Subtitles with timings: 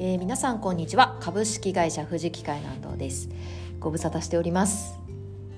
[0.00, 1.16] えー、皆さんこんにちは。
[1.18, 3.28] 株式会社富士機械南道です。
[3.80, 4.96] ご無沙汰しております。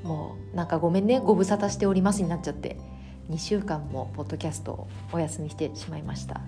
[0.02, 1.20] もうなんかごめんね。
[1.20, 2.78] ご無沙汰しておりますになっちゃって。
[3.28, 6.40] 2週間もポッドキャストをお休みしてしまいました。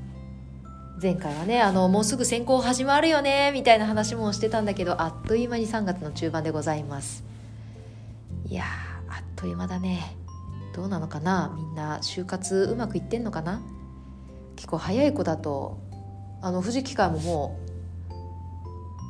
[1.03, 3.51] 前回はねあのもうすぐ選考始まるよね。
[3.53, 7.25] みたいな話もしてたんだけどあっという間に3月の中盤でございます。
[8.47, 8.65] いや
[9.11, 10.17] あっという間だね。
[10.75, 11.53] どうなのかな。
[11.55, 13.61] みんな就活うまくいってんのかな。
[14.57, 15.77] 結構早い子だと
[16.41, 17.62] あの富士機械ももう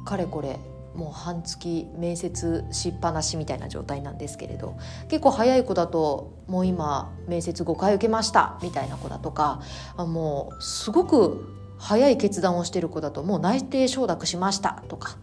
[0.05, 0.59] かれこれ
[0.95, 4.77] もう半月面接しっぱなしみたいな状態なんですけれど
[5.09, 9.63] 結構早い子だともう今面接5回受けましたみたいな子だとか
[9.97, 15.17] もうすごく早い決断をしてる子だともう内定承諾しましたとか。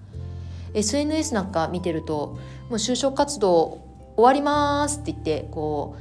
[0.73, 2.37] SNS なんか見てると
[2.69, 3.81] もう就職活動
[4.15, 5.95] 終わりますって言ってこ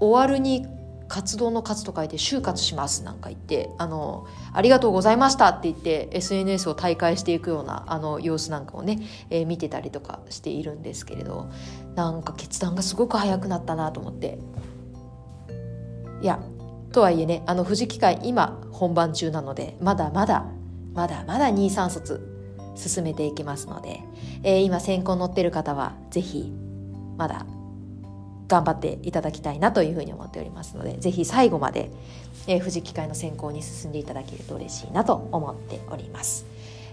[0.00, 0.66] う終わるに
[1.12, 11.50] 活動の活と書いて就活しますなんか言ってあのありがとうございましたって言って SNS を大会していくようなあの様子なんかをね、えー、見てたりとかしているんですけれど
[11.96, 14.38] なんか決断がすごく早くなったなと思って。
[16.22, 16.40] いや
[16.92, 20.46] とはいえねあの富士機械今本番中なのでまだまだ
[20.94, 22.26] まだまだ23卒
[22.76, 24.00] 進めていきますので、
[24.44, 26.52] えー、今先行乗ってる方は是非
[27.18, 27.44] まだ
[28.52, 31.90] 頑張っていただきたいなというふうに思っておりますので是非最後まで、
[32.46, 36.44] えー、富士機械の選考に進んでいただけると嬉しいなと思っております。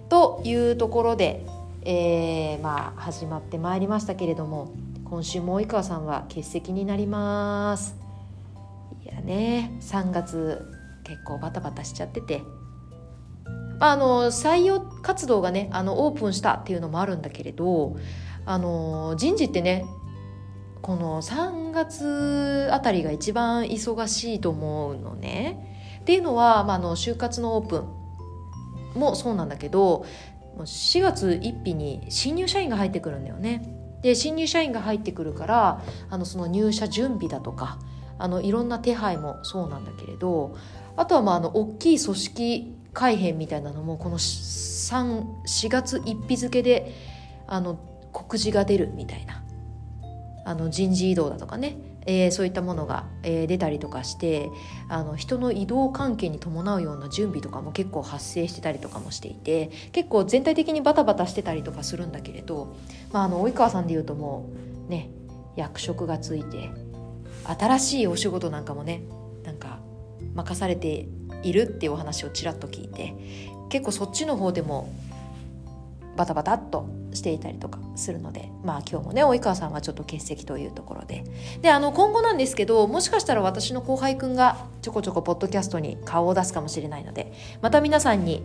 [0.08, 1.46] というところで、
[1.82, 4.72] えー、まあ始まってまいりましたけれども
[5.04, 7.98] 今週も及川さんは欠席になります。
[9.04, 10.66] いやね3月
[11.04, 12.42] 結構バタバタしちゃってて
[13.82, 17.98] あの採用活動がねあのオープンしたっていうのもあるんだけれど
[18.46, 19.86] あの人事ってね
[20.82, 26.00] この3月あたりが一番忙しいと思うのね。
[26.02, 27.80] っていうのは、まあ、の就活のオープ
[28.96, 30.06] ンもそうなんだけど
[30.58, 33.76] 4月1日に新入社員が入ってくるんだよね。
[34.02, 37.80] で新入社員が入ってくるからあのその入社準備だとか
[38.18, 40.56] あのいろんな手配もそうなんだけれど
[40.96, 46.94] あとはまああの大きい組織改編みたいなのもこの4月1日付で
[47.46, 47.78] あの
[48.12, 49.44] 告示が出るみたいな
[50.50, 51.78] あの人事異動だとかね、
[52.08, 54.50] えー、そういったものが、えー、出たりとかして
[54.88, 62.76] あの人の移動関係に伴うような準備とかも結構発生してたりとかもしていて結構全体的にバタバタしてたりとかするんだけれど、
[63.12, 64.50] まあ、あの及川さんでいうとも
[64.88, 65.12] うね
[65.56, 66.72] 役職がついて
[67.44, 69.04] 新しいお仕事なんかもね
[69.44, 69.80] なんか
[70.34, 71.08] 任されて
[71.44, 73.14] いるっていうお話をちらっと聞いて
[73.70, 74.92] 結構そっちの方でも
[76.16, 81.24] バタバタっとしていたりとかするのでまあ今日もね及川さんはちょっと欠席というところで。
[81.62, 88.44] であの今後なんですけどもしかしたら私の後輩くんがちょこちょこポッドキャストに顔を出すかもしれないのでまた皆さんに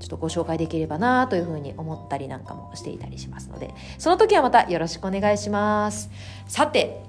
[0.00, 6.10] ちょっとご紹介できればなというふうに思ったりなんかもしていたりしますのでその時はまたよろしくお願いします。
[6.46, 7.07] さて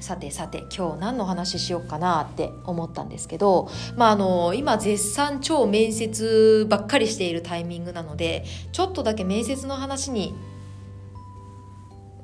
[0.00, 10.34] さてさて今日何の話しようかなって思ったんですけど、まあ、あの今絶賛超面接ばっかりしているタイミングなのでちょっとだけ面接の話に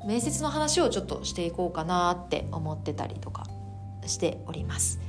[0.04, 3.44] 面接の話をちょっとしていこうかなって思ってたりとか
[4.06, 5.00] しております。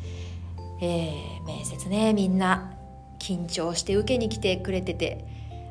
[0.81, 2.73] えー、面接ねみんな
[3.19, 5.25] 緊張して受けに来てくれてて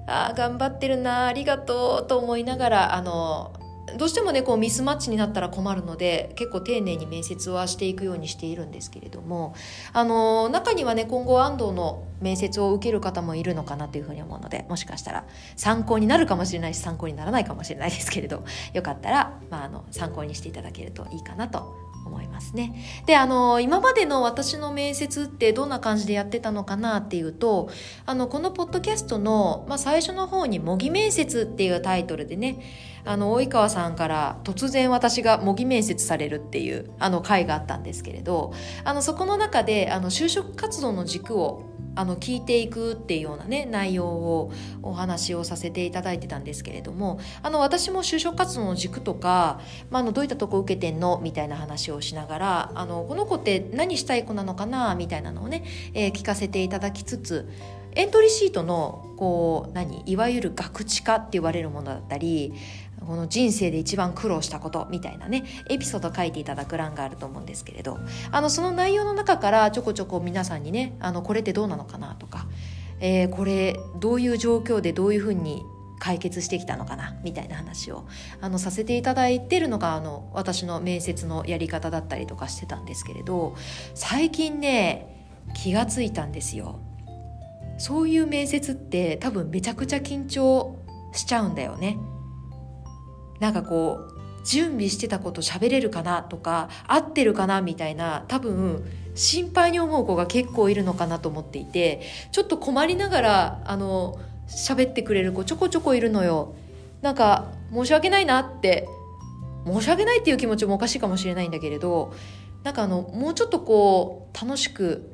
[0.06, 3.53] ああ頑張ってるなありがとうと思いながらあの
[3.99, 9.55] どうしてもねこうミスマッチになったら困るので結構丁寧に面接はしていくようにしているんですけれども
[9.93, 22.75] あの中にはね今後安藤の面接を受ける方もいるのかなというふうに思うのでもしかしたら参考になるかもしれないし参考にならないかもしれないですけれどよかったら、まあ、あの参考にしていただけるといいかなと思いますね。
[23.06, 27.71] で、あの、今までの私の面接ってどんな感じでやってたのかなっていうと、
[28.06, 32.61] あの、このポッドキャストの、まあ、最初の方に模擬面接っていうタイトルでね、
[33.04, 38.53] あの、及川さんから突然私が模擬面接されるっていう、あの、回があったんですけれど、
[38.84, 44.53] あの、そこの中で、あの、就職活動の軸をあの聞いていくっていうようなね内容を
[44.83, 49.60] お話をさせていただいてたんですけれどもあの私も就職活動の軸とか、
[49.91, 55.65] まあ、のどういったとこ受けてんのみたいな話をしながらあのこの子って何したい子なのかなみたいなのをね、
[55.95, 57.48] えー、聞かせていただきつつ
[57.97, 62.53] エントリーシートのこう何いわゆる学知化って言われるものだったり
[63.04, 67.98] この人生で一番苦労したことみたいなねエピソード書いていただく欄があると思うんですけれど
[68.30, 72.47] あのその内容の中からちょこちょこ皆さんにねあのこれってどうなのかなとか、
[73.01, 75.62] えー、これどういう状況でどういうふうに
[75.98, 78.06] 解決してきたのかなみたいな話を
[78.41, 83.57] あのさせていただいてるのがあの私の面接のやり方だったりとかしてたんですけれど
[83.95, 86.80] 最近ね気がついたんですよ。
[87.77, 90.77] そういう面接って多分めちゃくちゃ緊張
[91.12, 91.98] しちゃうんだよね。
[93.45, 98.83] なんかこう準備してたこと喋れるかなとか合ってるかなみたいな多分
[99.15, 102.01] 心配に思う子が結構いるのかなと思っていて
[102.33, 104.19] ちょっと困りながらあの
[104.49, 106.55] 喋ってくれる子ちょこちょこいるのよ。
[107.03, 108.89] なんか申し訳ないなって
[109.67, 112.15] 申し訳ないっていう気持ちもおかしいかもしれないんだけれど
[112.63, 115.13] なんかあのもうちょっとこう楽しく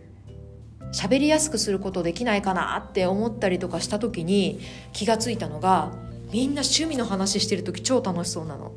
[0.95, 4.61] 喋りやすくすることできないかなって思ったりとかした時に
[4.93, 8.73] 気がついたのがみんな趣味の話してる時超楽しそうなの。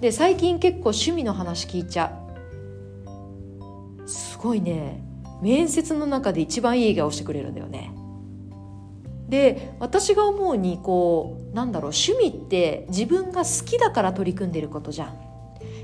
[0.00, 2.12] で最近結構趣味の話聞いちゃ
[4.06, 5.02] うすごいね
[5.42, 7.92] 面接の中で一番いい笑顔してくれるんだよね
[9.28, 15.18] で私が思うにこうなんだろう趣味って自分が好きだから取り組んでることじゃん。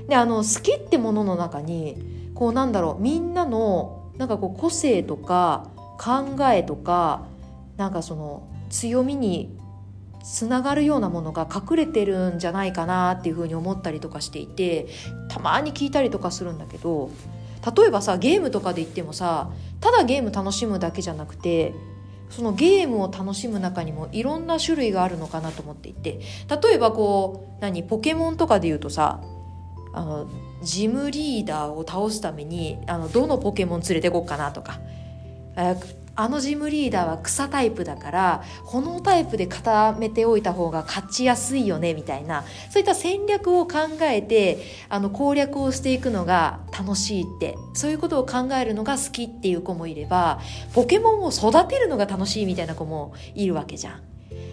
[0.07, 5.69] であの好きってものの中にこうなんだろうみんなのなんかこう個性とか
[5.99, 7.25] 考えとか
[7.77, 9.57] なんかその強みに
[10.25, 14.87] つながるようなものが隠れてるんじゃないかなっていうふうに思ったりとかしていて
[15.29, 17.11] たまに聞いたりとかするんだけど
[17.77, 21.75] 例えばさゲームとかで言ってもさただゲーム楽しむだけじゃなくて
[22.31, 26.19] そのゲームを楽しむ中にもいろんな種類があるのかなと思っていて
[26.49, 29.21] 例えばこう何ポケモンとかで言うとさ
[29.93, 30.27] あの
[30.63, 34.79] ジムリーダーを倒すためにあのどのポケモン連れてこっかなとか
[36.17, 42.43] あのジムリーダーは草タイプだから炎タイプで固めておいた方が勝ちやすいよねみたいな。
[42.69, 47.57] そういった戦略を考えてあの攻略をしていくのが楽しいって。
[47.73, 50.39] そういうことを考えるのが好きっていう子もいれば
[50.73, 54.01] ポケモンを育てるのが楽しいみたいな子もいるわけじゃん。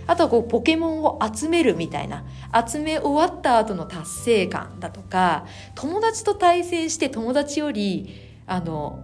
[0.06, 2.24] あとはこうポケモンを集めるみたいな。
[2.68, 8.10] 集め終わった後の達成感だとか友達と対戦して友達より
[8.46, 8.98] あの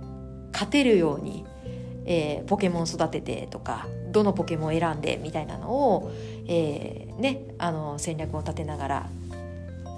[0.52, 1.46] 勝てるように
[2.10, 6.10] えー、ポケモン育ててとかどのポケモン選んでみたいなのを、
[6.49, 9.10] えー、ね、あの戦略を立てながら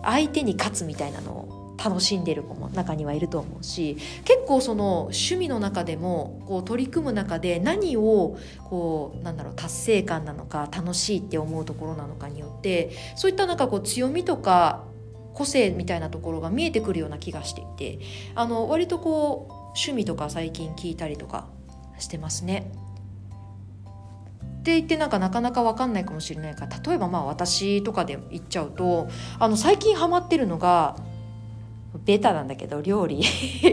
[0.02, 14.84] 相手に勝つみたいなのを楽しんでる子も中にはいると思うし結構その趣味の中でもこう取り組む中で何をこうなんだろう達成感なのか楽しいって思うところなのかによってそういったなんかこう強みとか
[15.32, 17.98] 個性みたいなところが見えてくるような気がしていて
[18.34, 21.46] あの割とこう趣味とか最近聞いたりとか
[22.00, 22.72] してますね。
[24.60, 29.08] って言ってなんかなかなか分かんないかもしれないから例えばまあ私とかで言っちゃうと
[29.38, 30.96] あの最近ハマってるのが
[32.04, 33.22] ベタなんだけど料理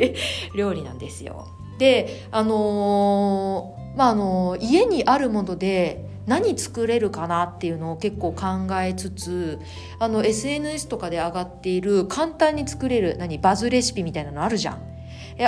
[0.56, 1.48] 料理なんですよ。
[1.78, 9.60] であのー、まああのー、家にあるもので何作れるかなっていうのを結構考えつつ
[10.00, 14.82] あの SNS とかで上がっている簡単に作れる何バズレシピみたいなのあるじゃん。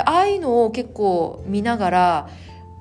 [0.04, 2.30] ああいうのを結構見ながら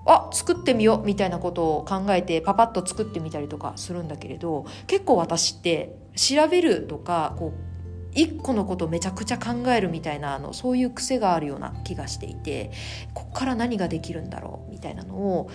[0.05, 7.69] あ作ってみようみたいなことを考えてパパッと作ってみたりとかするんだけれど結構私って調べるとかこう
[8.13, 12.71] 一個のことめちゃくちゃ考えるみたいなあのそういう癖があるような気がしていて
[13.13, 15.49] こっから何ができるんだろうみたいなのを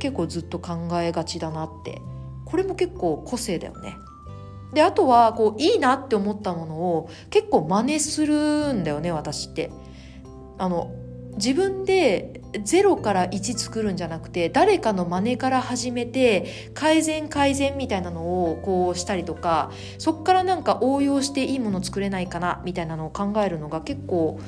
[0.00, 2.00] 結構ずっと考えがちだなって
[2.46, 3.96] これも結構個性だよね。
[4.72, 9.70] であとはこういいなって思ったものを結構真似するんだよね私って。
[10.58, 10.92] あの
[11.36, 24.40] 自分で0から1作るんじゃなくて誰かの真似から始めて改善改善みたいなのをこうしたりとかそっからなんか応用していいもの作れないかなみたいなのを考えるのが結構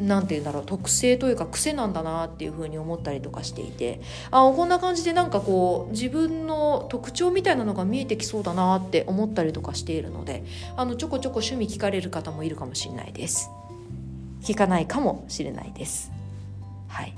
[0.00, 10.44] なんて言うんだろう特性というか癖なんだなっていうふうに思ったりとかしていてあこんな感じでなんかこう自分の特徴みたいなのが見えてきそうだなって思ったりとかしているので
[10.76, 13.50] あのちょこちょこ趣味聞かれる方もいるかもしれないです。
[14.42, 16.17] 聞かないかもしれないです。
[16.88, 17.14] はい、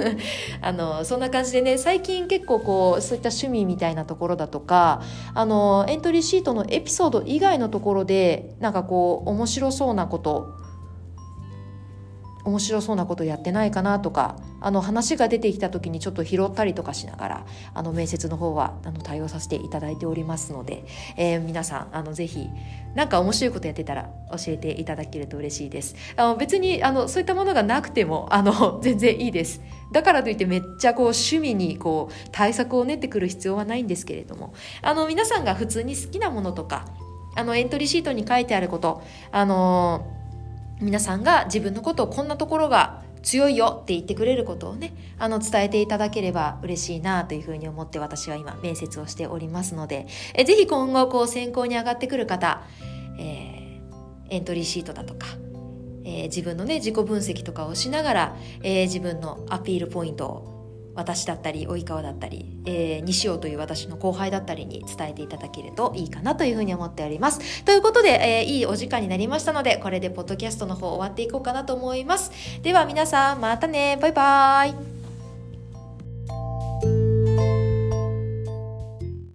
[0.60, 5.02] あのそんな感じでね最近結構こうそういった趣味みたいなところだとか
[5.34, 10.58] あのエントリーシートのエピソード以外のところでなんかこう面白そうなこと
[12.48, 20.84] 面白そうなことやってないかなとかあの話が出てきた時にちょっと拾ったりとかしながらあの面接の方はあの対応させていただいておりますので、
[21.16, 22.48] えー、皆さんあのぜひ
[22.98, 25.94] 何か面白いことやってたら教えていただけると嬉しいです。
[26.16, 29.60] あの別にあのそういったものがなくてもあの 全然いいです。
[29.92, 34.52] だからといってめっちゃこう趣味にこう対策を練ってくる必要はないんですけれども。
[34.82, 36.86] あの皆さんが普通に好きなものとか
[37.36, 39.00] あのエントリーシートに書いてあること
[39.30, 40.04] あの
[40.80, 52.62] 皆さんが自分のことをこんなところが強いよって言ってくれることをねあの伝えていただければ嬉しいなというふうに思って私は今面接をしておりますのでえぜひ今後こう選考に上がってくる方、
[53.18, 55.26] えー、エントリーシートだとか、
[56.04, 60.47] えー、自分のね自己分析とかをしながら、えー、自分のアピールポイントを
[60.98, 67.62] 私だったり及川だったり、えー、西尾という私の後輩だったりに伝えていただけるといいかなというふうに思っております。
[67.64, 72.32] ということで、えー、いいお時間になりましたのでこれでポッドキャストの方終わっていこうかなと思います。
[72.62, 73.96] では皆さんまたね。
[74.02, 74.97] バイバーイ。